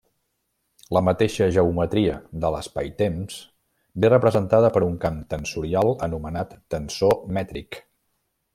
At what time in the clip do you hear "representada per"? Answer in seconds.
4.15-4.83